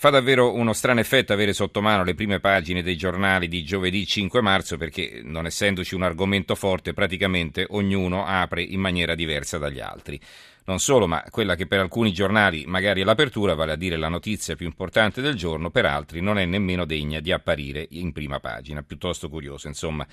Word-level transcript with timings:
Fa 0.00 0.10
davvero 0.10 0.54
uno 0.54 0.74
strano 0.74 1.00
effetto 1.00 1.32
avere 1.32 1.52
sotto 1.52 1.82
mano 1.82 2.04
le 2.04 2.14
prime 2.14 2.38
pagine 2.38 2.84
dei 2.84 2.96
giornali 2.96 3.48
di 3.48 3.64
giovedì 3.64 4.06
5 4.06 4.40
marzo 4.40 4.76
perché, 4.76 5.22
non 5.24 5.44
essendoci 5.44 5.96
un 5.96 6.04
argomento 6.04 6.54
forte, 6.54 6.92
praticamente 6.92 7.66
ognuno 7.70 8.24
apre 8.24 8.62
in 8.62 8.78
maniera 8.78 9.16
diversa 9.16 9.58
dagli 9.58 9.80
altri. 9.80 10.20
Non 10.68 10.80
solo, 10.80 11.06
ma 11.06 11.24
quella 11.30 11.54
che 11.54 11.66
per 11.66 11.80
alcuni 11.80 12.12
giornali 12.12 12.64
magari 12.66 13.00
è 13.00 13.04
l'apertura, 13.04 13.54
vale 13.54 13.72
a 13.72 13.76
dire 13.76 13.96
la 13.96 14.10
notizia 14.10 14.54
più 14.54 14.66
importante 14.66 15.22
del 15.22 15.34
giorno, 15.34 15.70
per 15.70 15.86
altri 15.86 16.20
non 16.20 16.36
è 16.36 16.44
nemmeno 16.44 16.84
degna 16.84 17.20
di 17.20 17.32
apparire 17.32 17.86
in 17.92 18.12
prima 18.12 18.38
pagina, 18.38 18.82
piuttosto 18.82 19.30
curioso, 19.30 19.66
insomma. 19.66 20.06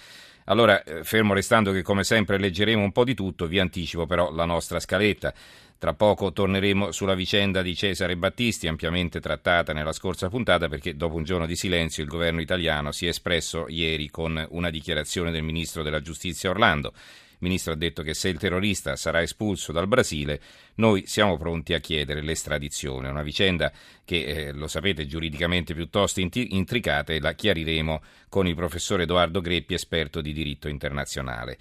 Allora, 0.45 0.81
eh, 0.81 1.03
fermo 1.03 1.33
restando 1.33 1.73
che 1.73 1.81
come 1.81 2.05
sempre 2.05 2.37
leggeremo 2.37 2.81
un 2.81 2.93
po' 2.93 3.03
di 3.03 3.13
tutto, 3.13 3.47
vi 3.47 3.59
anticipo 3.59 4.05
però 4.05 4.31
la 4.31 4.45
nostra 4.45 4.79
scaletta. 4.79 5.33
Tra 5.77 5.93
poco 5.93 6.31
torneremo 6.31 6.93
sulla 6.93 7.15
vicenda 7.15 7.61
di 7.61 7.75
Cesare 7.75 8.15
Battisti, 8.15 8.69
ampiamente 8.69 9.19
trattata 9.19 9.73
nella 9.73 9.91
scorsa 9.91 10.29
puntata, 10.29 10.69
perché 10.69 10.95
dopo 10.95 11.15
un 11.15 11.25
giorno 11.25 11.47
di 11.47 11.57
silenzio 11.57 12.01
il 12.01 12.07
governo 12.07 12.39
italiano 12.39 12.93
si 12.93 13.07
è 13.07 13.09
espresso 13.09 13.65
ieri 13.67 14.09
con 14.09 14.41
una 14.51 14.69
dichiarazione 14.69 15.31
del 15.31 15.43
ministro 15.43 15.83
della 15.83 15.99
giustizia 15.99 16.49
Orlando. 16.49 16.93
Il 17.35 17.47
ministro 17.47 17.73
ha 17.73 17.75
detto 17.75 18.01
che 18.01 18.13
se 18.13 18.29
il 18.29 18.37
terrorista 18.37 18.95
sarà 18.95 19.21
espulso 19.21 19.71
dal 19.71 19.87
Brasile, 19.87 20.41
noi 20.75 21.05
siamo 21.05 21.37
pronti 21.37 21.73
a 21.73 21.79
chiedere 21.79 22.21
l'estradizione. 22.21 23.09
Una 23.09 23.23
vicenda 23.23 23.71
che, 24.03 24.23
eh, 24.23 24.51
lo 24.53 24.67
sapete, 24.67 25.05
giuridicamente 25.05 25.73
piuttosto 25.73 26.21
intricata 26.21 27.13
e 27.13 27.19
la 27.19 27.33
chiariremo 27.33 28.01
con 28.29 28.47
il 28.47 28.55
professore 28.55 29.03
Edoardo 29.03 29.41
Greppi, 29.41 29.73
esperto 29.73 30.21
di 30.21 30.33
diritto 30.33 30.67
internazionale. 30.67 31.57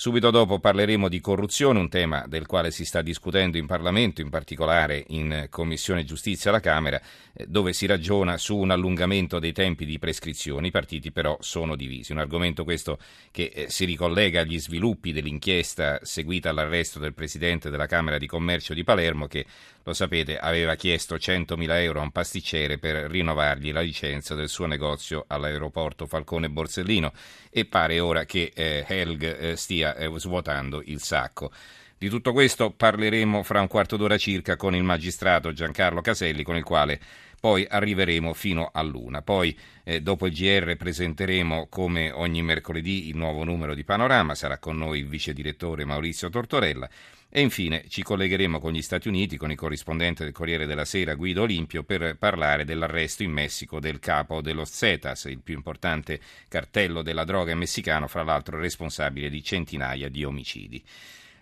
Subito 0.00 0.30
dopo 0.30 0.60
parleremo 0.60 1.08
di 1.08 1.20
corruzione, 1.20 1.80
un 1.80 1.88
tema 1.88 2.24
del 2.28 2.46
quale 2.46 2.70
si 2.70 2.84
sta 2.84 3.02
discutendo 3.02 3.58
in 3.58 3.66
Parlamento, 3.66 4.20
in 4.20 4.30
particolare 4.30 5.02
in 5.08 5.48
Commissione 5.50 6.04
Giustizia 6.04 6.50
alla 6.50 6.60
Camera, 6.60 7.02
eh, 7.32 7.46
dove 7.48 7.72
si 7.72 7.84
ragiona 7.84 8.38
su 8.38 8.56
un 8.56 8.70
allungamento 8.70 9.40
dei 9.40 9.50
tempi 9.50 9.84
di 9.84 9.98
prescrizione. 9.98 10.68
I 10.68 10.70
partiti 10.70 11.10
però 11.10 11.36
sono 11.40 11.74
divisi. 11.74 12.12
Un 12.12 12.18
argomento 12.18 12.62
questo 12.62 13.00
che 13.32 13.50
eh, 13.52 13.70
si 13.70 13.86
ricollega 13.86 14.42
agli 14.42 14.60
sviluppi 14.60 15.10
dell'inchiesta 15.10 15.98
seguita 16.04 16.50
all'arresto 16.50 17.00
del 17.00 17.12
Presidente 17.12 17.68
della 17.68 17.86
Camera 17.86 18.18
di 18.18 18.28
Commercio 18.28 18.74
di 18.74 18.84
Palermo 18.84 19.26
che, 19.26 19.46
lo 19.88 19.94
sapete, 19.94 20.36
aveva 20.38 20.74
chiesto 20.74 21.16
100.000 21.16 21.80
euro 21.80 22.00
a 22.00 22.02
un 22.02 22.10
pasticcere 22.10 22.78
per 22.78 23.10
rinnovargli 23.10 23.72
la 23.72 23.80
licenza 23.80 24.34
del 24.34 24.48
suo 24.48 24.66
negozio 24.66 25.24
all'aeroporto 25.26 26.06
Falcone 26.06 26.50
Borsellino 26.50 27.12
e 27.50 27.64
pare 27.64 27.98
ora 27.98 28.24
che 28.24 28.52
eh, 28.54 28.84
Helg 28.86 29.22
eh, 29.22 29.56
stia 29.56 29.96
eh, 29.96 30.10
svuotando 30.16 30.82
il 30.84 31.00
sacco. 31.00 31.50
Di 31.96 32.08
tutto 32.08 32.32
questo 32.32 32.70
parleremo 32.70 33.42
fra 33.42 33.60
un 33.60 33.66
quarto 33.66 33.96
d'ora 33.96 34.18
circa 34.18 34.56
con 34.56 34.74
il 34.74 34.84
magistrato 34.84 35.52
Giancarlo 35.52 36.00
Caselli, 36.00 36.44
con 36.44 36.56
il 36.56 36.62
quale 36.64 37.00
poi 37.40 37.66
arriveremo 37.68 38.34
fino 38.34 38.70
a 38.72 38.82
luna. 38.82 39.22
Poi, 39.22 39.56
eh, 39.84 40.00
dopo 40.00 40.26
il 40.26 40.32
GR, 40.32 40.76
presenteremo 40.76 41.68
come 41.68 42.10
ogni 42.10 42.42
mercoledì 42.42 43.08
il 43.08 43.16
nuovo 43.16 43.44
numero 43.44 43.74
di 43.74 43.84
Panorama. 43.84 44.34
Sarà 44.34 44.58
con 44.58 44.76
noi 44.76 45.00
il 45.00 45.06
vice 45.06 45.32
direttore 45.32 45.84
Maurizio 45.84 46.30
Tortorella. 46.30 46.88
E 47.30 47.42
infine 47.42 47.84
ci 47.88 48.02
collegheremo 48.02 48.58
con 48.58 48.72
gli 48.72 48.80
Stati 48.80 49.06
Uniti, 49.06 49.36
con 49.36 49.50
il 49.50 49.56
corrispondente 49.56 50.24
del 50.24 50.32
Corriere 50.32 50.64
della 50.64 50.86
Sera 50.86 51.14
Guido 51.14 51.42
Olimpio, 51.42 51.84
per 51.84 52.16
parlare 52.18 52.64
dell'arresto 52.64 53.22
in 53.22 53.32
Messico 53.32 53.80
del 53.80 53.98
capo 53.98 54.40
dello 54.40 54.64
Zetas, 54.64 55.24
il 55.24 55.40
più 55.40 55.54
importante 55.54 56.20
cartello 56.48 57.02
della 57.02 57.24
droga 57.24 57.54
messicano, 57.54 58.08
fra 58.08 58.22
l'altro 58.22 58.58
responsabile 58.58 59.28
di 59.28 59.42
centinaia 59.42 60.08
di 60.08 60.24
omicidi. 60.24 60.82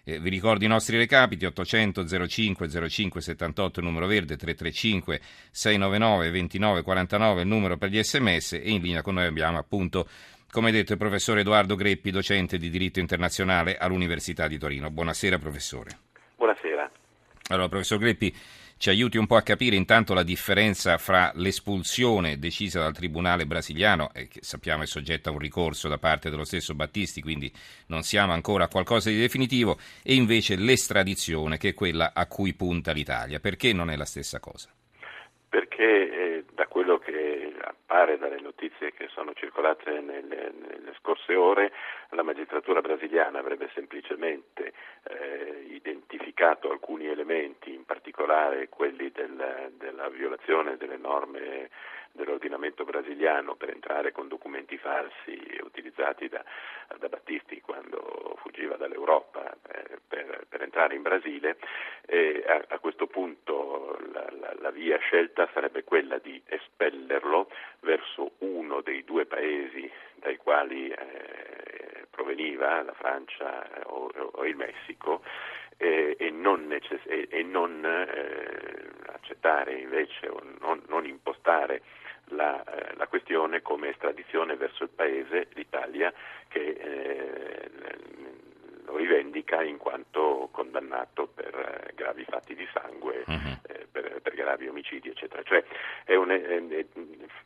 Eh, 0.08 0.20
vi 0.20 0.30
ricordo 0.30 0.64
i 0.64 0.68
nostri 0.68 0.96
recapiti 0.96 1.46
800 1.46 2.06
05 2.28 2.88
05 2.88 3.20
78 3.20 3.80
il 3.80 3.86
numero 3.86 4.06
verde 4.06 4.36
335 4.36 5.20
699 5.50 6.30
29 6.30 6.82
49 6.82 7.40
il 7.40 7.48
numero 7.48 7.76
per 7.76 7.90
gli 7.90 8.00
sms 8.00 8.52
e 8.52 8.70
in 8.70 8.82
linea 8.82 9.02
con 9.02 9.14
noi 9.14 9.26
abbiamo 9.26 9.58
appunto 9.58 10.06
come 10.48 10.70
detto 10.70 10.92
il 10.92 10.98
professore 10.98 11.40
Edoardo 11.40 11.74
Greppi, 11.74 12.12
docente 12.12 12.56
di 12.56 12.70
diritto 12.70 13.00
internazionale 13.00 13.76
all'Università 13.76 14.46
di 14.46 14.58
Torino. 14.58 14.90
Buonasera 14.90 15.38
professore. 15.38 15.90
Buonasera. 16.36 16.88
Allora 17.48 17.68
professor 17.68 17.98
Greppi, 17.98 18.32
ci 18.78 18.90
aiuti 18.90 19.16
un 19.16 19.26
po' 19.26 19.36
a 19.36 19.42
capire 19.42 19.74
intanto 19.74 20.12
la 20.12 20.22
differenza 20.22 20.98
fra 20.98 21.32
l'espulsione 21.34 22.38
decisa 22.38 22.80
dal 22.80 22.94
Tribunale 22.94 23.46
brasiliano, 23.46 24.12
eh, 24.12 24.28
che 24.28 24.40
sappiamo 24.42 24.82
è 24.82 24.86
soggetta 24.86 25.30
a 25.30 25.32
un 25.32 25.38
ricorso 25.38 25.88
da 25.88 25.98
parte 25.98 26.28
dello 26.28 26.44
stesso 26.44 26.74
Battisti, 26.74 27.22
quindi 27.22 27.50
non 27.86 28.02
siamo 28.02 28.32
ancora 28.32 28.64
a 28.64 28.68
qualcosa 28.68 29.08
di 29.08 29.18
definitivo, 29.18 29.78
e 30.02 30.14
invece 30.14 30.56
l'estradizione, 30.56 31.56
che 31.56 31.70
è 31.70 31.74
quella 31.74 32.12
a 32.14 32.26
cui 32.26 32.52
punta 32.52 32.92
l'Italia. 32.92 33.40
Perché 33.40 33.72
non 33.72 33.90
è 33.90 33.96
la 33.96 34.04
stessa 34.04 34.40
cosa? 34.40 34.68
Perché 35.48 35.84
eh, 35.84 36.44
da 36.52 36.66
quello 36.66 36.98
che 36.98 37.54
appare 37.60 38.18
dalle 38.18 38.40
notizie 38.40 38.92
che 38.92 39.08
sono 39.08 39.32
circolate 39.32 40.00
nelle, 40.00 40.52
nelle 40.52 40.92
scorse 40.98 41.34
ore, 41.34 41.72
la 42.10 42.22
magistratura 42.22 42.80
brasiliana 42.80 43.38
avrebbe 43.38 43.70
semplicemente 43.72 44.72
eh, 45.04 45.66
identificato 45.68 46.70
alcuni 46.70 47.06
elementi, 47.06 47.72
in 47.72 47.84
particolare 47.84 48.68
quelli 48.68 49.10
del, 49.12 49.72
della 49.76 50.08
violazione 50.08 50.76
delle 50.76 50.96
norme 50.96 51.70
dell'ordinamento 52.16 52.84
brasiliano 52.84 53.54
per 53.54 53.70
entrare 53.70 54.10
con 54.10 54.26
documenti 54.28 54.76
falsi 54.76 55.38
utilizzati 55.62 56.28
da, 56.28 56.44
da 56.98 57.08
Battisti 57.08 57.60
quando 57.60 58.36
fuggiva 58.40 58.76
dall'Europa 58.76 59.56
eh, 59.68 59.98
per, 60.06 60.46
per, 60.48 60.62
entrare 60.62 60.94
in 60.94 61.02
Brasile 61.02 61.58
e 62.06 62.42
a, 62.46 62.64
a 62.74 62.78
questo 62.78 63.06
punto 63.06 63.98
la, 64.12 64.26
la, 64.40 64.54
la, 64.58 64.70
via 64.70 64.98
scelta 64.98 65.48
sarebbe 65.52 65.84
quella 65.84 66.18
di 66.18 66.40
espellerlo 66.46 67.50
verso 67.80 68.32
uno 68.38 68.80
dei 68.80 69.04
due 69.04 69.26
paesi 69.26 69.90
dai 70.14 70.36
quali 70.36 70.88
eh, 70.88 72.06
proveniva, 72.10 72.82
la 72.82 72.94
Francia 72.94 73.64
eh, 73.64 73.82
o, 73.84 74.10
o 74.32 74.44
il 74.44 74.56
Messico, 74.56 75.22
eh, 75.76 76.16
e 76.18 76.30
non, 76.30 76.66
necess- 76.66 77.06
e, 77.06 77.28
e 77.30 77.42
non 77.42 77.84
eh, 77.84 79.12
accettare 79.12 79.74
invece 79.74 80.28
o 80.28 80.40
non, 80.60 80.82
non 80.88 81.04
impostare 81.06 81.82
la, 82.28 82.62
eh, 82.64 82.94
la, 82.96 83.06
questione 83.06 83.62
come 83.62 83.90
estradizione 83.90 84.56
verso 84.56 84.84
il 84.84 84.90
paese, 84.90 85.48
l'Italia, 85.54 86.12
che 86.48 86.60
eh, 86.60 87.70
lo 88.84 88.96
rivendica 88.96 89.62
in 89.62 89.76
quanto 89.76 90.48
condannato 90.52 91.28
per 91.28 91.54
eh, 91.54 91.94
gravi 91.94 92.24
fatti 92.24 92.54
di 92.54 92.66
sangue, 92.72 93.24
uh-huh. 93.26 93.86
per, 93.90 94.20
per, 94.22 94.34
gravi 94.34 94.68
omicidi, 94.68 95.08
eccetera. 95.08 95.42
Cioè 95.42 95.64
è, 96.04 96.14
un, 96.14 96.30
è, 96.30 96.66
è 96.66 96.86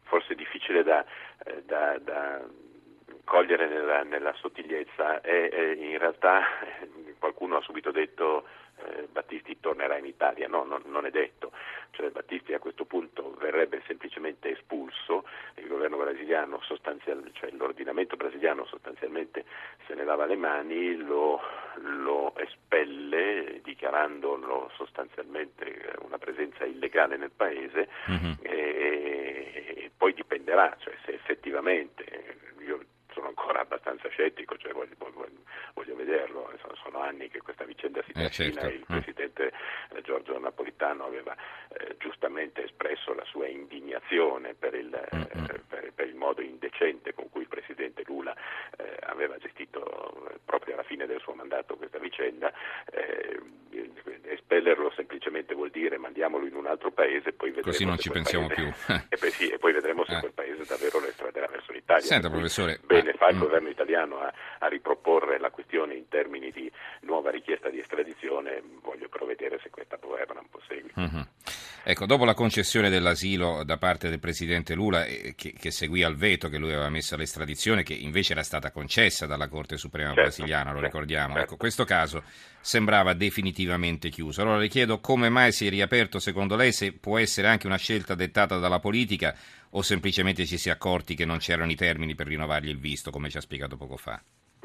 forse 0.02 0.34
difficile 0.34 0.82
da, 0.82 1.04
eh, 1.44 1.62
da, 1.64 1.98
da 1.98 2.44
cogliere 3.24 3.68
nella, 3.68 4.02
nella 4.02 4.32
sottigliezza 4.34 5.20
e, 5.20 5.76
in 5.78 5.98
realtà 5.98 6.42
qualcuno 7.18 7.58
ha 7.58 7.60
subito 7.62 7.91
detto 7.92 8.44
eh, 8.86 9.08
Battisti 9.10 9.58
tornerà 9.60 9.96
in 9.98 10.06
Italia, 10.06 10.48
no, 10.48 10.64
no, 10.64 10.80
non 10.84 11.06
è 11.06 11.10
detto, 11.10 11.52
cioè 11.91 12.10
Battisti 12.10 12.52
a 12.54 12.58
questo 12.58 12.84
punto 12.84 13.34
verrebbe 13.38 13.82
semplicemente 13.86 14.50
espulso, 14.50 15.24
il 15.56 15.66
governo 15.66 15.97
brasiliano 15.97 16.60
sostanzialmente, 16.62 17.32
cioè 17.34 17.50
l'ordinamento 17.53 18.16
brasiliano 18.16 18.65
sostanzialmente 18.66 19.44
se 19.86 19.94
ne 19.94 20.04
lava 20.04 20.27
le 20.27 20.36
mani, 20.36 20.97
lo, 20.97 21.41
lo 21.77 22.36
espelle 22.36 23.60
dichiarandolo 23.62 24.71
sostanzialmente 24.74 25.94
una 26.00 26.18
presenza 26.18 26.65
illegale 26.65 27.16
nel 27.16 27.30
paese 27.30 27.88
mm-hmm. 28.10 28.33
e, 28.42 29.74
e, 29.76 29.91
poi 29.97 30.12
dipenderà, 30.15 30.76
cioè 30.78 30.94
se 31.04 31.12
effettivamente 31.12 32.38
sono 33.21 33.28
ancora 33.28 33.61
abbastanza 33.61 34.09
scettico, 34.09 34.57
cioè 34.57 34.72
voglio, 34.72 34.95
voglio, 34.97 35.28
voglio 35.75 35.95
vederlo, 35.95 36.51
sono, 36.61 36.75
sono, 36.83 37.01
anni 37.01 37.28
che 37.28 37.41
questa 37.41 37.65
vicenda 37.65 38.03
si 38.07 38.13
trascina, 38.13 38.49
eh, 38.49 38.53
certo. 38.53 38.75
il 38.75 38.81
mm. 38.81 38.99
presidente 38.99 39.53
eh, 39.91 40.03
Giorgio 40.03 40.39
Napolitano 40.39 41.05
aveva 41.05 41.37
eh, 41.69 41.97
giustamente 41.99 42.65
espresso 42.65 43.13
la 43.13 43.25
sua 43.25 43.47
indignazione 43.47 44.55
per 44.55 44.75
il, 44.75 44.89
mm, 44.89 45.19
mm. 45.19 45.45
eh, 45.45 45.61
per, 45.69 45.93
per 45.95 46.09
il, 46.09 46.15
modo 46.15 46.41
indecente 46.41 47.13
con 47.13 47.28
cui 47.28 47.43
il 47.43 47.49
presidente 47.49 48.03
Lula 48.07 48.34
eh, 48.78 48.97
aveva 49.03 49.37
gestito 49.37 50.31
eh, 50.31 50.39
proprio 50.45 50.75
alla 50.75 50.83
fine 50.83 51.07
del 51.07 51.21
suo 51.21 51.34
mandato 51.34 51.77
questa 51.77 51.99
vicenda 51.99 52.53
espellerlo 54.51 54.93
semplicemente 54.97 55.55
vuol 55.55 55.71
dire 55.71 55.97
mandiamolo 55.97 56.47
in 56.47 56.55
un 56.55 56.67
altro 56.67 56.91
paese, 56.91 57.33
poi 57.33 57.51
vedremo 57.51 57.71
Così 57.71 57.84
non 57.84 57.99
ci 57.99 58.11
pensiamo 58.11 58.49
paese... 58.49 58.75
più. 58.87 58.95
e, 59.09 59.17
poi 59.17 59.31
sì, 59.31 59.49
e, 59.49 59.59
poi 59.59 59.72
vedremo 59.72 60.05
se 60.05 60.17
eh. 60.17 60.19
quel 60.21 60.33
paese 60.33 60.65
davvero 60.65 60.99
lo 60.99 61.07
l'Italia. 61.97 62.07
Senta, 62.07 62.31
professore. 62.31 62.81
Bene, 62.84 63.13
fa 63.15 63.28
il 63.28 63.37
mm. 63.37 63.41
governo 63.41 63.69
italiano 63.69 64.19
a, 64.21 64.33
a, 64.59 64.69
riproporre 64.69 65.39
la 65.39 65.51
questione 65.51 65.95
in 65.95 66.09
termini 66.09 66.51
di 66.51 66.71
nuova 67.03 67.31
richiesta 67.31 67.69
di 67.69 67.78
estradizione, 67.78 68.63
voglio 68.83 69.09
però 69.09 69.27
vedere 69.27 69.59
se 69.63 69.71
questa 69.71 69.97
governa 70.01 70.41
un 70.41 70.48
po' 70.51 70.60
segui. 70.66 70.91
Ecco, 71.82 72.04
dopo 72.04 72.27
la 72.27 72.34
concessione 72.34 72.91
dell'asilo 72.91 73.65
da 73.65 73.78
parte 73.78 74.10
del 74.10 74.18
presidente 74.18 74.74
Lula, 74.74 75.06
eh, 75.06 75.32
che, 75.34 75.54
che, 75.59 75.71
seguì 75.71 76.03
al 76.03 76.15
veto 76.15 76.50
che 76.50 76.59
lui 76.59 76.72
aveva 76.72 76.91
messo 76.91 77.15
all'estradizione, 77.15 77.82
che 77.82 77.94
invece 77.94 78.32
era 78.32 78.42
stata 78.42 78.71
concessa 78.71 79.24
dalla 79.24 79.48
Corte 79.48 79.78
Suprema 79.78 80.09
certo, 80.09 80.22
brasiliana, 80.22 80.72
lo 80.72 80.80
certo, 80.80 80.84
ricordiamo. 80.84 81.34
Certo. 81.34 81.48
Ecco, 81.48 81.56
questo 81.56 81.84
caso 81.84 82.22
sembrava 82.60 83.15
definitivamente 83.15 84.10
chiuso. 84.10 84.42
Allora 84.42 84.59
le 84.59 84.68
chiedo 84.68 85.00
come 85.00 85.30
mai 85.30 85.53
si 85.53 85.66
è 85.66 85.71
riaperto 85.71 86.18
secondo 86.18 86.54
lei, 86.54 86.72
se 86.72 86.92
può 86.92 87.16
essere 87.16 87.48
anche 87.48 87.66
una 87.66 87.78
scelta 87.78 88.15
dettata 88.15 88.59
dalla 88.59 88.78
politica 88.78 89.34
o 89.71 89.80
semplicemente 89.80 90.44
ci 90.44 90.59
si 90.59 90.68
è 90.68 90.72
accorti 90.72 91.15
che 91.15 91.24
non 91.24 91.38
c'erano 91.38 91.71
i 91.71 91.76
termini 91.76 92.15
per 92.15 92.26
rinnovargli 92.26 92.68
il 92.68 92.78
visto, 92.78 93.10
come 93.10 93.30
ci 93.30 93.38
ha 93.38 93.41
spiegato 93.41 93.78
poco 93.78 93.97
fa. 93.97 94.21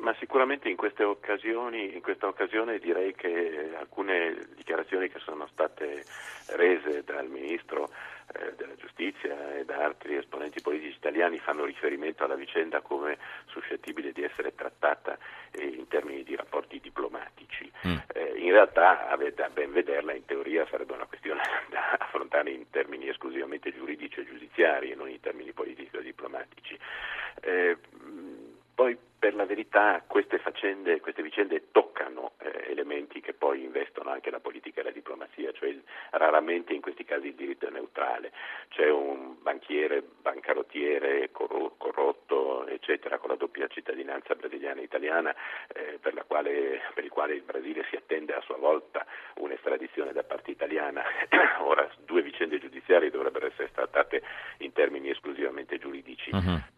Ma 0.06 0.14
sicuramente 0.20 0.70
in 0.70 0.76
queste 0.76 1.04
occasioni, 1.04 1.96
in 1.96 2.02
questa 2.04 2.28
occasione 2.28 2.78
direi 2.78 3.16
che 3.16 3.72
alcune 3.76 4.38
dichiarazioni 4.56 5.10
che 5.10 5.18
sono 5.18 5.48
state 5.48 6.06
rese 6.50 7.04
dal 7.04 7.28
Ministro 7.28 7.90
eh, 8.34 8.54
della 8.56 8.76
Giustizia 8.76 9.58
e 9.58 9.66
da 9.66 9.84
altri 9.84 10.16
esponenti 10.16 10.62
politici 10.62 10.96
italiani 10.96 11.40
fanno 11.40 11.66
riferimento 11.66 12.24
alla 12.24 12.36
vicenda 12.36 12.82
come 12.82 13.18
suscettibile 13.48 14.12
di 14.12 14.22
essere 14.22 14.54
trattata 14.54 15.18
eh, 15.50 15.66
in 15.66 15.88
termini 15.88 16.22
di 16.22 16.36
rapporti 16.36 16.80
diplomatici. 16.80 17.72
Mm. 17.88 17.96
Eh, 18.14 18.34
in 18.38 18.52
realtà, 18.52 19.08
a 19.08 19.18
ben 19.18 19.72
vederla, 19.72 20.14
in 20.14 20.26
teoria 20.26 20.68
sarebbe 20.70 20.94
una 20.94 21.06
questione 21.06 21.42
da 21.72 21.98
affrontare 21.98 22.52
in 22.52 22.70
termini 22.70 23.10
esclusivamente 23.10 23.74
giuridici 23.74 24.20
e 24.20 24.26
giudiziari 24.26 24.92
e 24.92 24.96
non 24.96 25.10
in 25.10 25.20
termini 25.20 25.52
politico-diplomatici. 25.52 26.78
Eh, 27.42 27.78
poi 27.78 27.95
per 29.36 29.44
la 29.44 29.46
verità 29.46 30.02
queste, 30.08 30.40
faccende, 30.40 31.02
queste 31.02 31.22
vicende 31.22 31.72
toccano 31.72 32.34
eh, 32.40 32.72
elementi 32.72 33.20
che 33.20 33.34
poi 33.34 33.64
investono 33.64 34.10
anche 34.10 34.32
la 34.32 34.40
politica 34.40 34.80
e 34.80 34.84
la 34.86 34.92
diplomazia, 34.92 35.52
cioè 35.52 35.76
raramente 36.12 36.74
in 36.74 36.80
questi 36.80 37.04
casi 37.04 37.28
il 37.28 37.36
diritto 37.36 37.68
è 37.68 37.70
neutrale. 37.70 38.32
C'è 38.70 38.90
un 38.90 39.36
banchiere, 39.42 40.02
bancarottiere 40.22 41.32
corrotto, 41.32 42.66
eccetera, 42.68 43.18
con 43.18 43.30
la 43.30 43.36
doppia 43.36 43.68
cittadinanza 43.68 44.36
brasiliana 44.36 44.80
e 44.80 44.84
italiana, 44.84 45.36
eh, 45.68 46.00
per, 46.00 46.24
quale, 46.28 46.82
per, 46.94 47.04
il 47.04 47.10
quale 47.10 47.34
il 47.34 47.42
Brasile 47.42 47.86
si 47.90 47.98
attende 47.98 48.34
a 48.34 48.42
sua 48.42 48.58
volta 48.58 49.06
un'estradizione 49.36 50.14
da 50.14 50.24
parte 50.24 50.52
italiana. 50.52 51.04
Ora, 51.60 51.90
due 52.06 52.22
vicende 52.22 52.60
giudiziarie 52.60 53.10
dovrebbero 53.10 53.48
essere 53.48 53.72
trattate 53.72 54.22
in 54.60 54.72
termini 54.72 55.10
esclusivamente 55.10 55.78
giuridici. 55.78 56.30
Uh-huh 56.32 56.75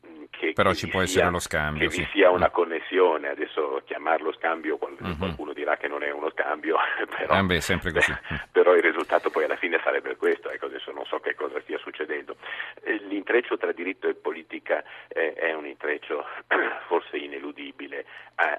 Però 0.58 0.74
ci 0.74 0.88
può 0.88 1.02
sia, 1.02 1.20
essere 1.20 1.30
lo 1.30 1.38
scambio. 1.38 1.88
Che 1.88 1.94
sì. 1.94 2.00
vi 2.00 2.10
sia 2.14 2.32
una 2.32 2.50
connessione, 2.50 3.30
adesso 3.30 3.84
chiamarlo 3.86 4.34
scambio, 4.34 4.80
mm-hmm. 4.84 5.20
qualcuno 5.20 5.54
dirà 5.54 5.78
che 5.78 5.88
non 5.88 6.02
è 6.02 6.10
uno 6.10 6.32
scambio, 6.32 6.78
però, 7.16 7.38
eh 7.38 7.44
beh, 7.44 7.62
sempre 7.62 7.92
così. 7.92 8.12
però 8.52 8.74
il 8.74 8.82
risultato 8.82 9.30
poi 9.30 9.44
alla 9.44 9.56
fine 9.56 9.80
sarebbe 9.84 10.16
questo, 10.16 10.50
ecco, 10.50 10.66
adesso 10.66 10.92
non 10.92 11.06
so 11.06 11.20
che 11.20 11.36
cosa 11.36 11.62
stia 11.62 11.78
succedendo. 11.78 12.38
Eh, 12.82 12.96
l'intreccio 13.08 13.56
tra 13.58 13.72
diritto 13.72 14.08
e 14.08 14.16
politica 14.16 14.84
eh, 15.10 15.34
è 15.34 15.54
un 15.54 15.68
intreccio 15.68 16.26
forse 16.88 17.18
ineludibile. 17.18 18.06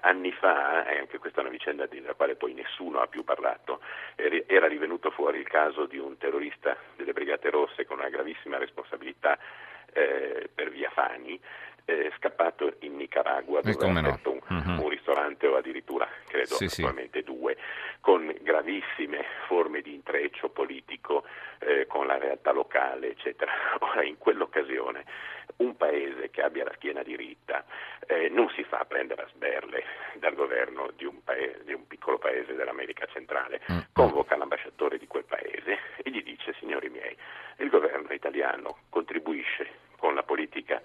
Anni 0.01 0.31
fa, 0.33 0.87
e 0.87 0.99
anche 0.99 1.19
questa 1.19 1.39
è 1.39 1.43
una 1.43 1.53
vicenda 1.53 1.87
della 1.87 2.15
quale 2.15 2.37
poi 2.37 2.53
nessuno 2.53 3.01
ha 3.01 3.07
più 3.07 3.23
parlato, 3.23 3.81
era 4.15 4.67
rivenuto 4.67 5.11
fuori 5.11 5.39
il 5.39 5.47
caso 5.47 5.87
di 5.87 5.99
un 5.99 6.17
terrorista 6.17 6.77
delle 6.97 7.13
Brigate 7.13 7.51
Rosse 7.51 7.87
con 7.87 7.99
una 7.99 8.09
gravissima 8.09 8.59
responsabilità 8.59 9.39
eh, 9.93 10.49
per 10.53 10.71
via 10.71 10.91
Fani, 10.91 11.41
eh, 11.89 12.13
scappato 12.19 12.75
in 12.81 12.97
Nicaragua 12.97 13.63
dove 13.63 13.87
ha 13.87 13.99
aperto 13.99 14.31
un, 14.31 14.41
uh-huh. 14.47 14.83
un, 14.83 14.89
ristorante 14.91 15.47
o 15.47 15.57
addirittura 15.57 16.07
credo 16.27 16.57
sì, 16.57 16.65
attualmente 16.67 17.21
sì. 17.21 17.25
due 17.25 17.57
con 18.03 18.31
gravissime 18.43 19.25
forme 19.47 19.81
di 19.81 19.95
intreccio 19.95 20.51
politico 20.51 21.25
eh, 21.61 21.87
con 21.87 22.07
la 22.07 22.19
realtà 22.19 22.53
locale 22.53 23.09
eccetera 23.13 23.51
ora 23.81 24.05
in 24.05 24.19
quell'occasione 24.19 25.05
un 25.57 25.77
paese 25.79 26.29
che 26.29 26.43
abbia 26.43 26.65
la 26.65 26.75
schiena 26.75 27.03
diritta 27.03 27.65
eh, 28.07 28.29
non 28.29 28.51
si 28.51 28.65
fa 28.65 28.85
prendere 28.85 29.23
a 29.23 29.29
sberle 29.33 29.83
dal 30.19 30.35
governo 30.35 30.91
di 30.95 31.07
un, 31.07 31.25
paese, 31.25 31.65
di 31.65 31.73
un 31.73 31.87
piccolo 31.87 32.19
paese 32.19 32.55
dell'America 32.55 33.07
centrale 33.07 33.63
uh-huh. 33.67 33.85
convoca 33.95 34.37
l'ambasciatore 34.37 34.99
di 34.99 35.07
quel 35.07 35.25
paese 35.25 35.79
e 36.03 36.11
gli 36.11 36.23
dice 36.23 36.55
signori 36.59 36.91
miei 36.91 37.17
il 37.61 37.71
governo 37.71 38.13
italiano 38.13 38.77
contribuisce 38.91 39.87
con 39.97 40.15
la 40.15 40.23
politica 40.23 40.81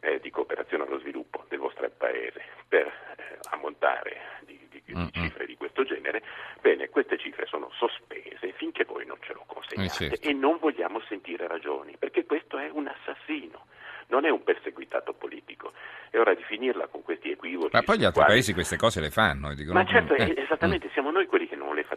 eh, 0.00 0.20
di 0.20 0.30
cooperazione 0.30 0.84
allo 0.84 0.98
sviluppo 0.98 1.44
del 1.48 1.58
vostro 1.58 1.90
paese 1.96 2.42
per 2.68 2.86
eh, 2.86 3.38
ammontare 3.50 4.40
di, 4.44 4.58
di, 4.70 4.82
di 4.84 5.10
cifre 5.12 5.46
di 5.46 5.56
questo 5.56 5.84
genere, 5.84 6.22
bene, 6.60 6.88
queste 6.88 7.18
cifre 7.18 7.46
sono 7.46 7.70
sospese 7.72 8.52
finché 8.52 8.84
voi 8.84 9.04
non 9.06 9.18
ce 9.20 9.32
lo 9.32 9.44
consegnate 9.46 10.04
eh 10.04 10.08
certo. 10.08 10.28
e 10.28 10.32
non 10.32 10.58
vogliamo 10.58 11.00
sentire 11.08 11.46
ragioni, 11.46 11.96
perché 11.98 12.24
questo 12.24 12.58
è 12.58 12.68
un 12.70 12.88
assassino 12.88 13.64
non 14.08 14.24
è 14.24 14.30
un 14.30 14.42
perseguitato 14.42 15.12
politico. 15.14 15.72
È 16.10 16.18
ora 16.18 16.34
di 16.34 16.42
finirla 16.44 16.86
con 16.86 17.02
questi 17.02 17.30
equivoci. 17.30 17.70
Ma 17.72 17.82
poi 17.82 17.98
gli 17.98 18.04
altri 18.04 18.20
quali... 18.20 18.34
paesi 18.34 18.52
queste 18.52 18.76
cose 18.76 19.00
le 19.00 19.10
fanno. 19.10 19.54
Dicono, 19.54 19.80
Ma 19.80 19.86
certo, 19.86 20.14
eh, 20.14 20.34
esattamente, 20.36 20.86
mm. 20.86 20.90
siamo 20.90 21.10
noi 21.10 21.26
quelli 21.26 21.45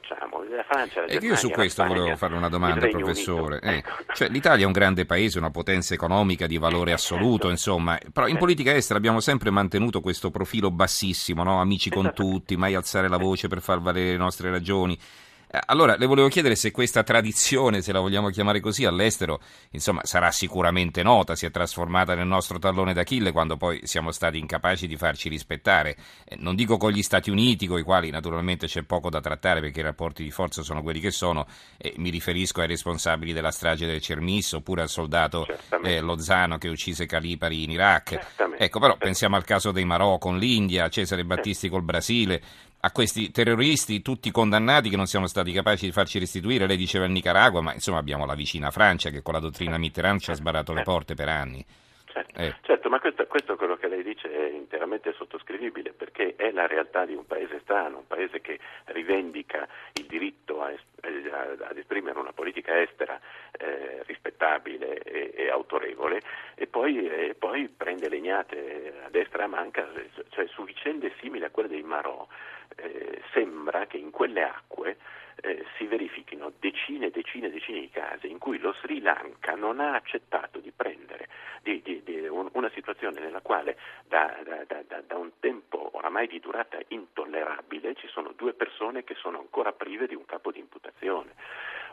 facciamo. 0.10 0.44
La 0.44 0.64
Francia, 0.64 1.02
la 1.02 1.08
Germania, 1.08 1.20
e 1.20 1.26
io 1.26 1.36
su 1.36 1.50
questo 1.50 1.84
Spagna, 1.84 2.00
volevo 2.00 2.16
fare 2.18 2.36
una 2.36 2.50
domanda, 2.50 2.88
professore. 2.88 3.60
Eh, 3.62 3.84
cioè, 4.14 4.30
L'Italia 4.30 4.64
è 4.64 4.66
un 4.66 4.72
grande 4.72 5.06
paese, 5.06 5.38
una 5.38 5.52
potenza 5.52 5.94
economica 5.94 6.48
di 6.48 6.58
valore 6.58 6.94
assoluto, 6.94 7.48
certo. 7.48 7.50
insomma, 7.50 7.98
però 7.98 8.26
in 8.26 8.34
certo. 8.34 8.38
politica 8.38 8.74
estera 8.74 8.98
abbiamo 8.98 9.20
sempre 9.20 9.50
mantenuto 9.52 10.02
questo 10.02 10.32
profilo 10.32 10.72
bassissimo, 10.72 11.44
no? 11.44 11.60
amici 11.60 11.90
con 11.90 12.12
tutti, 12.16 12.58
mai 12.58 12.76
alzare 12.76 13.08
la 13.08 13.18
voce 13.18 13.48
per 13.48 13.62
far 13.62 13.80
valere 13.80 14.12
le 14.12 14.18
nostre 14.18 14.50
ragioni. 14.50 14.98
Eh, 15.52 15.60
allora, 15.66 15.96
le 15.98 16.06
volevo 16.06 16.28
chiedere 16.28 16.56
se 16.56 16.70
questa 16.70 17.02
tradizione, 17.02 17.82
se 17.82 17.92
la 17.92 18.00
vogliamo 18.00 18.30
chiamare 18.30 18.60
così, 18.60 18.86
all'estero, 18.86 19.42
insomma, 19.72 20.02
sarà 20.04 20.30
sicuramente 20.30 21.02
nota, 21.02 21.36
si 21.36 21.48
è 21.48 21.52
trasformata 21.52 22.14
nel 22.14 22.28
nostro 22.28 22.60
tallone 22.60 22.94
d'Achille 22.94 23.32
quando 23.32 23.58
poi 23.58 23.80
siamo 23.88 24.12
stati 24.12 24.38
incapaci 24.38 24.86
di 24.86 24.96
farci 24.96 25.28
rispettare. 25.28 25.96
Eh, 26.26 26.36
non 26.38 26.56
dico 26.56 26.78
con 26.78 26.92
gli 26.92 27.02
Stati 27.02 27.32
Uniti, 27.32 27.66
con 27.66 27.80
i 27.80 27.84
quali 27.84 28.12
naturalmente 28.12 28.68
c'è 28.68 28.84
poco 28.84 29.10
da 29.10 29.22
trattare 29.22 29.60
perché 29.60 29.80
i 29.80 29.84
rapporti 29.84 30.22
di 30.22 30.30
forza 30.30 30.62
sono 30.62 30.84
quelli 30.84 31.00
che 31.00 31.12
sono, 31.12 31.48
e 31.78 31.94
mi 31.98 32.12
riferisco 32.12 32.62
ai 32.62 32.68
responsabili 32.68 33.34
della 33.34 33.52
strage 33.52 33.88
del 33.88 34.02
Cermis 34.02 34.54
oppure 34.54 34.84
al 34.84 34.90
soldato 34.90 35.48
eh, 35.84 36.00
Lozano 36.00 36.60
che 36.60 36.68
uccise 36.68 37.08
Calipari 37.08 37.64
in 37.64 37.72
Iraq. 37.72 38.20
Ecco, 38.56 38.80
però 38.80 38.98
pensiamo 38.98 39.36
al 39.36 39.46
caso 39.46 39.72
dei 39.72 39.86
Marò 39.86 40.20
con 40.20 40.38
l'India, 40.38 40.90
Cesare 40.90 41.26
Battisti 41.26 41.70
col 41.70 41.82
Brasile 41.82 42.42
a 42.82 42.92
questi 42.92 43.32
terroristi, 43.32 44.02
tutti 44.02 44.32
condannati 44.32 44.90
che 44.90 44.96
non 44.96 45.08
siamo 45.08 45.28
stati 45.28 45.52
capaci 45.52 45.86
di 45.86 45.92
farci 45.92 46.20
restituire. 46.20 46.66
Lei 46.66 46.78
diceva 46.78 47.06
il 47.06 47.12
Nicaragua, 47.12 47.62
ma 47.62 47.74
insomma 47.74 47.98
abbiamo 47.98 48.26
la 48.26 48.36
vicina 48.36 48.72
Francia 48.72 49.10
che 49.10 49.22
con 49.22 49.34
la 49.34 49.40
dottrina 49.40 49.78
Mitterrand 49.78 50.20
ci 50.20 50.32
ha 50.32 50.36
sbarrato 50.36 50.74
le 50.74 50.84
porte 50.84 51.14
per 51.14 51.28
anni. 51.28 51.66
Certo, 52.12 52.40
eh. 52.40 52.56
certo 52.62 52.90
ma 52.90 53.00
questo, 53.00 53.28
questo, 53.28 53.56
quello 53.56 53.78
che 53.78 53.88
lei 53.88 54.02
dice 54.02 54.32
è 54.32 54.50
interamente 54.50 55.14
sottoscrivibile 55.14 55.94
perché 55.94 56.34
è 56.36 56.50
la 56.52 56.66
realtà 56.66 57.06
di 57.06 57.14
un 57.14 57.26
paese 57.26 57.60
strano, 57.60 58.00
un 58.00 58.08
paese 58.08 58.42
che 58.42 58.60
rivendica 58.86 59.68
il 59.94 60.06
diritto 60.06 60.64
a, 60.64 60.70
a, 60.70 61.68
ad 61.68 61.78
esprimere 61.78 62.18
una 62.18 62.34
politica 62.34 62.82
estera 62.82 63.20
eh, 63.52 64.02
rispettabile 64.08 64.98
e, 65.04 65.34
e, 65.36 65.50
autorevole 65.50 66.22
e 66.56 66.66
poi, 66.66 67.08
e 67.08 67.36
poi, 67.38 67.70
prende 67.70 68.10
legnate 68.10 68.94
a 69.06 69.10
destra 69.10 69.44
e 69.44 69.46
a 69.46 69.48
manca, 69.48 69.88
cioè 70.30 70.48
su 70.48 70.64
vicende 70.64 71.14
simili 71.20 71.46
a 71.46 71.52
quelle 71.52 71.70
dei 71.70 71.84
Marò 71.84 72.28
eh, 72.76 73.22
sembra 73.34 73.86
che 73.86 73.98
in 73.98 74.10
quelle 74.10 74.42
acque 74.42 74.98
eh, 75.42 75.66
si 75.78 75.86
verifichino 75.86 76.52
decine 76.60 77.08
e 77.08 77.12
decine 77.12 77.48
e 77.48 77.52
decine 77.52 77.80
di 77.80 77.90
casi 77.90 78.30
in 78.30 78.38
cui 78.38 78.60
lo 78.60 78.74
Sri 78.82 79.02
Lanka 79.02 79.56
non 79.56 79.80
ha 79.80 79.94
accettato 79.94 80.60
di 80.60 80.72
prendere 80.76 81.28
di, 81.62 81.82
di, 81.82 82.02
di 82.04 82.28
un, 82.28 82.50
una 82.54 82.70
situazione 82.74 83.20
nella 83.20 83.42
quale 83.42 83.78
da, 84.08 84.38
da, 84.44 84.84
da, 84.88 85.02
da, 85.06 85.18
un 85.18 85.32
tempo 85.40 85.90
oramai 85.94 86.28
di 86.28 86.40
durata 86.40 86.78
intollerabile 86.88 87.96
ci 87.96 88.08
sono 88.08 88.34
due 88.36 88.54
persone 88.54 89.04
che 89.04 89.16
sono 89.16 89.40
ancora 89.40 89.72
prive 89.72 90.08
di 90.08 90.16
un 90.16 90.26
capo 90.26 90.52
di 90.52 90.60
imputazione. 90.60 91.34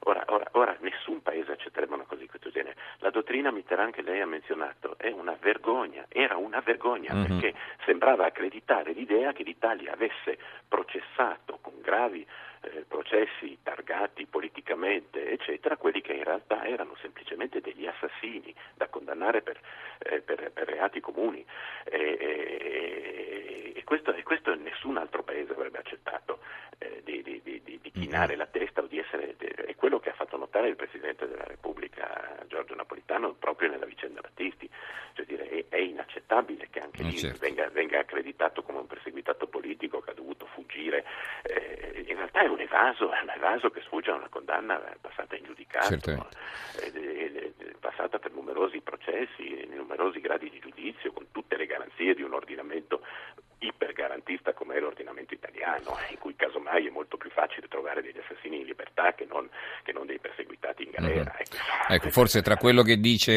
Ora, 0.00 0.24
ora, 0.28 0.46
ora 0.52 0.76
nessun 0.80 1.22
paese 1.22 1.52
accetterebbe 1.52 1.94
una 1.94 2.04
cosa 2.04 2.20
di 2.20 2.28
questo 2.28 2.50
genere. 2.50 2.76
La 2.98 3.10
dottrina 3.10 3.50
Mitterrand 3.50 3.92
che 3.92 4.02
lei 4.02 4.20
ha 4.20 4.26
menzionato 4.26 4.96
è 4.98 5.10
una 5.10 5.36
vergogna, 5.40 6.04
era 6.08 6.36
una 6.36 6.60
vergogna 6.60 7.12
mm-hmm. 7.12 7.26
perché 7.26 7.54
sembrava 7.84 8.26
accreditare 8.26 8.92
l'idea 8.92 9.32
che 9.32 9.42
l'Italia 9.42 9.92
avesse 9.92 10.38
processato 10.68 11.58
con 11.60 11.80
gravi 11.80 12.26
eh, 12.66 12.84
processi 12.86 13.58
targati 13.62 14.26
politicamente, 14.26 15.30
eccetera, 15.30 15.76
quelli 15.76 16.00
che 16.00 16.12
in 16.12 16.24
realtà 16.24 16.64
erano 16.64 16.96
semplicemente 17.00 17.60
degli 17.60 17.86
assassini 17.86 18.54
da 18.74 18.88
condannare 18.88 19.42
per, 19.42 19.60
eh, 19.98 20.20
per, 20.20 20.50
per 20.52 20.66
reati 20.68 21.00
comuni. 21.00 21.44
E, 21.84 22.16
e, 23.76 23.84
questo, 23.84 24.12
e 24.12 24.22
questo 24.22 24.54
nessun 24.54 24.96
altro 24.96 25.22
paese 25.22 25.52
avrebbe 25.52 25.78
accettato 25.78 26.40
eh, 26.78 27.02
di, 27.04 27.22
di, 27.22 27.40
di, 27.42 27.62
di, 27.62 27.90
chinare 27.92 28.30
mm-hmm. 28.30 28.38
la 28.38 28.46
testa 28.46 28.82
o 28.82 28.86
di 28.86 28.98
essere... 28.98 29.36
è 29.38 29.74
quello 29.76 30.00
che 30.00 30.10
ha 30.10 30.14
fatto 30.14 30.36
notare 30.36 30.68
il 30.68 30.76
Presidente 30.76 31.28
della 31.28 31.44
Repubblica 31.44 32.44
Giorgio 32.48 32.74
Napolitano 32.74 33.34
proprio 33.34 33.70
nella 33.70 33.86
vicenda 33.86 34.20
Battisti, 34.20 34.68
cioè 35.12 35.24
dire, 35.24 35.48
è, 35.48 35.64
è 35.68 35.78
inaccettabile 35.78 36.68
che 36.70 36.80
anche 36.80 37.02
mm, 37.02 37.06
lì 37.06 37.16
certo. 37.16 37.38
venga, 37.38 37.68
venga, 37.68 37.98
accreditato 38.00 38.62
come 38.62 38.78
un 38.78 38.86
perseguitato 38.86 39.46
politico 39.46 40.00
che 40.00 40.10
ha 40.10 40.14
dovuto 40.14 40.46
fuggire, 40.46 41.04
eh, 41.42 41.55
in 42.16 42.22
realtà 42.22 42.40
è 42.40 42.48
un 42.48 42.60
evaso, 42.60 43.12
è 43.12 43.20
un 43.20 43.30
evaso 43.30 43.68
che 43.68 43.82
sfugge 43.82 44.10
a 44.10 44.14
una 44.14 44.28
condanna 44.28 44.80
passata 45.00 45.36
in 45.36 45.44
giudicato, 45.44 45.94
eh, 46.80 47.52
passata 47.78 48.18
per 48.18 48.32
numerosi 48.32 48.80
processi, 48.80 49.68
numerosi 49.70 50.20
gradi 50.20 50.48
di 50.48 50.58
giudizio, 50.58 51.12
con 51.12 51.26
tutte 51.30 51.56
le 51.56 51.66
garanzie 51.66 52.14
di 52.14 52.22
un 52.22 52.32
ordinamento 52.32 53.02
ipergarantista 53.58 54.54
come 54.54 54.76
è 54.76 54.80
l'ordinamento 54.80 55.34
italiano, 55.34 55.98
in 56.08 56.18
cui 56.18 56.34
casomai 56.34 56.86
è 56.86 56.90
molto 56.90 57.18
più 57.18 57.30
facile 57.30 57.68
trovare 57.68 58.00
degli 58.00 58.18
assassini 58.18 58.60
in 58.60 58.66
libertà 58.66 59.12
che 59.14 59.26
non, 59.26 59.48
che 59.82 59.92
non 59.92 60.06
dei 60.06 60.18
perseguitati 60.18 60.84
in 60.84 60.90
galera. 60.92 61.36
Uh-huh. 61.38 61.75
Ecco. 61.88 62.10
forse 62.10 62.42
tra 62.42 62.56
quello 62.56 62.82
che 62.82 62.98
dice, 62.98 63.32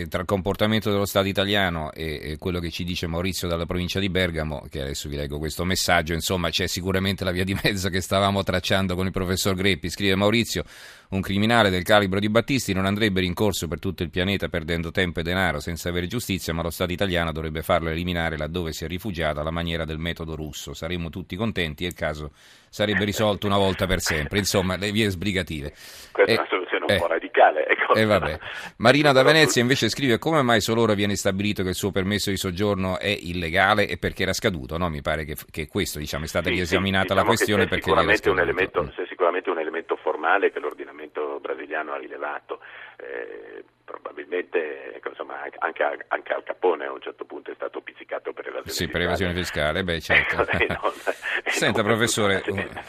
eh, 0.00 0.06
tra 0.08 0.20
il 0.20 0.26
comportamento 0.26 0.90
dello 0.90 1.06
Stato 1.06 1.28
italiano 1.28 1.92
e, 1.92 2.36
quello 2.38 2.58
che 2.58 2.70
ci 2.70 2.82
dice 2.82 3.06
Maurizio 3.06 3.46
dalla 3.46 3.66
provincia 3.66 4.00
di 4.00 4.08
Bergamo, 4.08 4.66
che 4.68 4.80
adesso 4.80 5.08
vi 5.08 5.16
leggo 5.16 5.38
questo 5.38 5.64
messaggio, 5.64 6.12
insomma 6.12 6.50
c'è 6.50 6.66
sicuramente 6.66 7.22
la 7.22 7.30
via 7.30 7.44
di 7.44 7.56
mezzo 7.62 7.88
che 7.88 8.00
stavamo 8.00 8.42
tracciando 8.42 8.96
con 8.96 9.06
il 9.06 9.12
professor 9.12 9.54
Greppi, 9.54 9.90
scrive 9.90 10.16
Maurizio, 10.16 10.64
un 11.10 11.20
criminale 11.22 11.70
del 11.70 11.82
calibro 11.84 12.20
di 12.20 12.28
Battisti 12.28 12.74
non 12.74 12.84
andrebbe 12.84 13.20
rincorso 13.20 13.66
per 13.66 13.78
tutto 13.78 14.02
il 14.02 14.10
pianeta 14.10 14.48
perdendo 14.48 14.90
tempo 14.90 15.20
e 15.20 15.22
denaro 15.22 15.58
senza 15.58 15.88
avere 15.88 16.06
giustizia, 16.06 16.52
ma 16.52 16.62
lo 16.62 16.70
Stato 16.70 16.92
italiano 16.92 17.32
dovrebbe 17.32 17.62
farlo 17.62 17.88
eliminare 17.88 18.36
laddove 18.36 18.72
si 18.72 18.84
è 18.84 18.88
rifugiato 18.88 19.40
alla 19.40 19.50
maniera 19.50 19.84
del 19.84 19.98
metodo 19.98 20.36
russo. 20.36 20.74
Saremmo 20.74 21.08
tutti 21.08 21.34
contenti 21.36 21.84
e 21.84 21.88
il 21.88 21.94
caso 21.94 22.32
sarebbe 22.68 23.04
risolto 23.04 23.46
una 23.46 23.56
volta 23.56 23.86
per 23.86 24.00
sempre. 24.00 24.38
Insomma, 24.38 24.76
le 24.76 24.90
vie 24.90 25.08
sbrigative. 25.08 25.72
Questa 26.12 26.32
è 26.32 26.36
una 26.36 26.46
soluzione 26.48 26.84
un 26.84 26.90
eh, 26.90 26.98
po' 26.98 27.06
radicale. 27.06 27.66
Ecco. 27.66 27.94
Eh, 27.94 28.38
Marina 28.76 29.12
da 29.12 29.22
Venezia 29.22 29.62
invece 29.62 29.88
scrive 29.88 30.18
come 30.18 30.42
mai 30.42 30.60
solo 30.60 30.82
ora 30.82 30.94
viene 30.94 31.16
stabilito 31.16 31.62
che 31.62 31.70
il 31.70 31.74
suo 31.74 31.90
permesso 31.90 32.28
di 32.28 32.36
soggiorno 32.36 32.98
è 32.98 33.08
illegale 33.08 33.88
e 33.88 33.96
perché 33.96 34.24
era 34.24 34.34
scaduto. 34.34 34.76
No? 34.76 34.90
Mi 34.90 35.00
pare 35.00 35.24
che, 35.24 35.36
che 35.50 35.66
questo 35.66 35.98
diciamo, 35.98 36.24
è 36.24 36.28
stata 36.28 36.48
sì, 36.48 36.54
riesaminata 36.56 37.00
sì, 37.00 37.02
diciamo 37.08 37.20
la 37.20 37.26
questione 37.26 37.66
perché 37.66 37.84
sicuramente 37.84 38.30
un 38.30 38.38
elemento, 38.40 38.82
mm. 38.82 38.88
Sicuramente 39.28 39.50
un 39.50 39.58
elemento 39.58 39.96
formale 39.96 40.50
che 40.50 40.58
l'ordinamento 40.58 41.38
brasiliano 41.40 41.92
ha 41.92 41.98
rilevato. 41.98 42.60
Eh, 42.96 43.64
probabilmente 43.84 44.94
ecco, 44.94 45.08
insomma, 45.10 45.40
anche, 45.58 45.82
anche, 46.08 46.32
Al 46.32 46.42
Capone 46.44 46.86
a 46.86 46.92
un 46.92 47.00
certo 47.00 47.24
punto 47.24 47.50
è 47.50 47.54
stato 47.54 47.80
pizzicato 47.80 48.32
per 48.32 48.46
evasione 48.46 48.70
sì, 48.70 48.84
fiscale. 48.84 48.92
per 48.92 49.02
evasione 49.02 49.34
fiscale, 49.34 49.84
beh 49.84 50.00
certo. 50.02 50.36
non, 50.36 50.92
Senta 51.46 51.82
professore, 51.82 52.42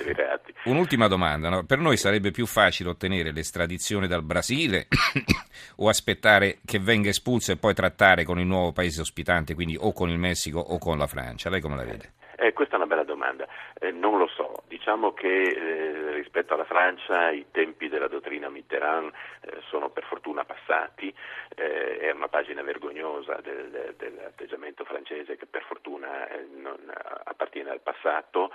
un'ultima 0.66 1.08
domanda. 1.08 1.50
No? 1.50 1.66
Per 1.66 1.78
noi 1.78 1.98
sarebbe 1.98 2.32
più 2.32 2.46
facile 2.46 2.90
ottenere 2.90 3.32
l'estradizione 3.32 4.08
dal 4.08 4.24
Brasile 4.24 4.88
o 5.78 5.90
aspettare 5.90 6.60
che 6.66 6.80
venga 6.80 7.10
espulso 7.10 7.52
e 7.52 7.58
poi 7.58 7.74
trattare 7.74 8.24
con 8.24 8.40
il 8.40 8.46
nuovo 8.46 8.72
paese 8.72 9.02
ospitante, 9.02 9.54
quindi 9.54 9.78
o 9.80 9.94
con 9.94 10.10
il 10.10 10.18
Messico 10.18 10.60
o 10.60 10.78
con 10.80 10.98
la 10.98 11.08
Francia? 11.08 11.50
Lei 11.50 11.62
come 11.62 11.76
la 11.76 11.84
vede? 11.84 12.14
Eh, 12.42 12.54
questa 12.54 12.76
è 12.76 12.78
una 12.78 12.88
bella 12.88 13.04
domanda. 13.04 13.46
Eh, 13.78 13.92
non 13.92 14.18
lo 14.18 14.28
so. 14.28 14.64
Diciamo 14.68 15.14
che 15.14 15.28
eh, 15.28 16.12
rispetto 16.14 16.54
alla 16.54 16.64
Francia 16.64 17.32
i 17.32 17.48
tempi 17.52 17.90
della 17.90 18.08
dottrina 18.08 18.48
Mitterrand 18.48 19.12
eh, 19.42 19.58
sono 19.68 19.90
per 19.90 20.06
fortuna 20.06 20.46
passati. 20.46 21.14
Eh, 21.56 21.98
è 22.00 22.12
una 22.12 22.30
pagina 22.30 22.62
vergognosa 22.62 23.42
del, 23.42 23.94
dell'atteggiamento 23.98 24.86
francese 24.86 25.36
che 25.36 25.48
per 25.48 25.64
fortuna 25.64 26.30
eh, 26.30 26.48
non 26.56 26.78
appartiene 27.26 27.72
al 27.72 27.82
passato. 27.82 28.52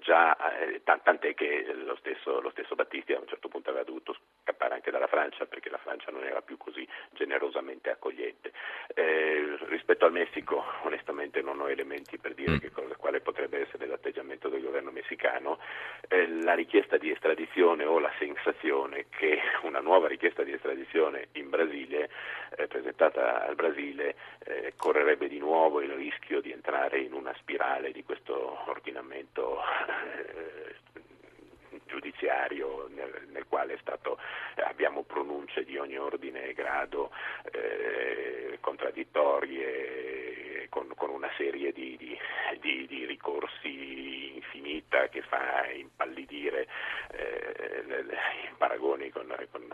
già, 0.00 0.36
tant'è 0.82 1.34
che 1.34 1.72
lo 1.84 1.96
stesso, 1.96 2.40
lo 2.40 2.50
stesso 2.50 2.74
Battisti 2.74 3.12
a 3.12 3.18
un 3.18 3.26
certo 3.26 3.48
punto 3.48 3.68
aveva 3.70 3.84
dovuto 3.84 4.16
scappare 4.42 4.74
anche 4.74 4.90
dalla 4.90 5.06
Francia 5.06 5.44
perché 5.44 5.68
la 5.68 5.78
Francia 5.78 6.10
non 6.10 6.24
era 6.24 6.40
più 6.40 6.56
così 6.56 6.86
generosamente 7.10 7.90
accogliente. 7.90 8.52
rispetto 9.68 10.06
al 10.06 10.12
Messico 10.12 10.64
onestamente 10.82 11.42
non 11.42 11.60
ho 11.60 11.68
elementi 11.68 12.18
per 12.18 12.34
dire 12.34 12.52
mm. 12.52 12.58
che 12.58 12.70
cosa 12.70 12.91
quale 13.02 13.20
potrebbe 13.20 13.62
essere 13.62 13.86
l'atteggiamento 13.86 14.48
del 14.48 14.62
governo 14.62 14.92
messicano, 14.92 15.58
eh, 16.06 16.28
la 16.28 16.54
richiesta 16.54 16.98
di 16.98 17.10
estradizione 17.10 17.84
o 17.84 17.98
la 17.98 18.12
sensazione 18.16 19.06
che 19.10 19.40
una 19.62 19.80
nuova 19.80 20.06
richiesta 20.06 20.44
di 20.44 20.52
estradizione 20.52 21.26
in 21.32 21.50
Brasile, 21.50 22.08
eh, 22.56 22.68
presentata 22.68 23.44
al 23.44 23.56
Brasile, 23.56 24.14
eh, 24.44 24.74
correrebbe 24.76 25.26
di 25.26 25.38
nuovo 25.38 25.80
il 25.80 25.90
rischio 25.90 26.40
di 26.40 26.52
entrare 26.52 27.00
in 27.00 27.12
una 27.12 27.34
spirale 27.38 27.90
di 27.90 28.04
questo 28.04 28.70
ordinamento 28.70 29.58
eh, 29.58 30.76
giudiziario 31.86 32.88
nel, 32.94 33.26
nel 33.32 33.46
quale 33.48 33.78
stato, 33.80 34.16
abbiamo 34.64 35.02
pronunce 35.02 35.64
di 35.64 35.76
ogni 35.76 35.98
ordine 35.98 36.44
e 36.44 36.52
grado 36.54 37.10
eh, 37.50 38.58
contraddittorie 38.60 40.21
con, 40.72 40.88
con, 40.96 41.10
una 41.10 41.30
serie 41.36 41.70
di, 41.70 41.98
di, 41.98 42.18
di, 42.60 42.86
di, 42.86 43.04
ricorsi 43.04 44.36
infinita 44.36 45.06
che 45.08 45.20
fa 45.20 45.66
impallidire 45.70 46.66
eh, 47.10 47.84
i 48.48 48.54
paragoni 48.56 49.10
con, 49.10 49.26
con, 49.50 49.68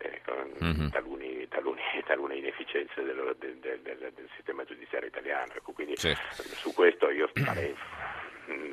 eh, 0.00 0.22
con 0.24 0.50
mm-hmm. 0.64 0.88
taluni, 0.88 1.46
taluni, 1.48 1.82
talune 2.06 2.36
inefficienze 2.36 3.02
del, 3.02 3.36
del, 3.38 3.58
del, 3.58 3.80
del, 3.82 4.28
sistema 4.36 4.64
giudiziario 4.64 5.08
italiano. 5.08 5.52
Ecco, 5.52 5.72
quindi 5.72 5.96
certo. 5.96 6.42
su 6.54 6.72
questo 6.72 7.10
io 7.10 7.28
starei 7.28 7.76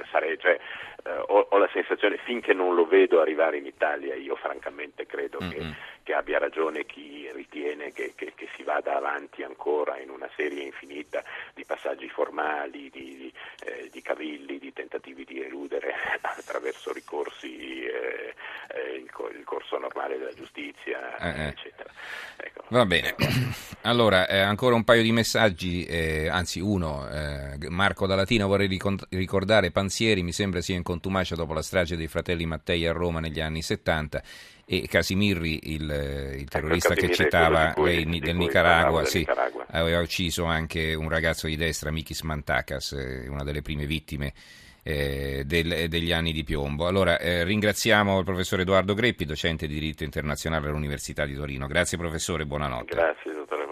sarei, 0.09 0.37
cioè, 0.39 0.57
eh, 1.05 1.17
ho, 1.27 1.47
ho, 1.49 1.57
la 1.57 1.69
sensazione, 1.73 2.17
finché 2.23 2.53
non 2.53 2.75
lo 2.75 2.85
vedo 2.85 3.19
arrivare 3.19 3.57
in 3.57 3.65
Italia, 3.65 4.15
io 4.15 4.35
francamente 4.35 5.05
credo 5.05 5.39
mm-hmm. 5.41 5.51
che, 5.51 5.73
che, 6.03 6.13
abbia 6.13 6.39
ragione 6.39 6.85
chi 6.85 7.29
ritiene 7.33 7.91
che, 7.91 8.13
che, 8.15 8.33
che, 8.35 8.47
si 8.55 8.63
vada 8.63 8.95
avanti 8.95 9.43
ancora 9.43 9.99
in 9.99 10.09
una 10.09 10.29
serie 10.35 10.63
infinita 10.63 11.23
di 11.53 11.65
passaggi 11.65 12.07
formali, 12.07 12.89
di, 12.89 13.17
di, 13.17 13.33
eh, 13.65 13.89
di 13.91 14.01
cavilli, 14.01 14.57
di 14.57 14.71
tentativi 14.71 15.25
di 15.25 15.41
eludere 15.41 15.93
attraverso 16.21 16.93
ricorsi 16.93 17.83
eh, 17.83 18.33
eh 18.67 18.95
il, 18.95 19.09
il, 19.37 19.43
corso 19.43 19.77
normale 19.77 20.17
della 20.17 20.33
giustizia, 20.33 21.17
eh, 21.17 21.41
eh. 21.41 21.47
eccetera. 21.47 21.89
Ecco. 22.37 22.63
Va 22.69 22.85
bene. 22.85 23.15
Allora, 23.85 24.27
ancora 24.27 24.73
un 24.73 24.83
paio 24.83 25.03
di 25.03 25.11
messaggi, 25.11 25.85
anzi 26.27 26.59
uno, 26.59 27.07
Marco 27.69 28.07
da 28.07 28.15
Latina 28.15 28.47
vorrei 28.47 28.67
ricordare 29.09 29.65
Cesare 29.65 29.71
Panzieri 29.71 30.23
mi 30.23 30.31
sembra 30.31 30.61
sia 30.61 30.75
in 30.75 30.83
contumacia 30.95 31.35
dopo 31.35 31.53
la 31.53 31.61
strage 31.61 31.97
dei 31.97 32.07
fratelli 32.07 32.45
Mattei 32.45 32.85
a 32.87 32.91
Roma 32.93 33.19
negli 33.19 33.41
anni 33.41 33.61
70 33.61 34.21
e 34.65 34.87
Casimirri, 34.87 35.73
il, 35.73 35.81
il 35.81 35.91
ecco, 35.91 36.49
terrorista 36.49 36.93
ecco, 36.93 37.07
che 37.07 37.13
citava 37.13 37.73
cui, 37.73 38.05
lei, 38.05 38.19
del 38.19 38.35
Nicaragua, 38.35 39.05
sì, 39.05 39.19
Nicaragua, 39.19 39.65
aveva 39.69 39.99
ucciso 39.99 40.45
anche 40.45 40.93
un 40.93 41.09
ragazzo 41.09 41.47
di 41.47 41.55
destra, 41.55 41.91
Mikis 41.91 42.21
Mantakas, 42.21 42.93
eh, 42.93 43.27
una 43.27 43.43
delle 43.43 43.61
prime 43.61 43.85
vittime 43.85 44.33
eh, 44.81 45.43
del, 45.45 45.87
degli 45.87 46.11
anni 46.11 46.31
di 46.31 46.43
piombo. 46.43 46.87
Allora, 46.87 47.19
eh, 47.19 47.43
ringraziamo 47.43 48.17
il 48.17 48.25
professor 48.25 48.61
Edoardo 48.61 48.93
Greppi, 48.93 49.25
docente 49.25 49.67
di 49.67 49.73
diritto 49.73 50.03
internazionale 50.03 50.67
all'Università 50.67 51.25
di 51.25 51.35
Torino. 51.35 51.67
Grazie 51.67 51.97
professore, 51.97 52.45
buonanotte. 52.45 52.95
Grazie 52.95 53.33
dottore. 53.33 53.64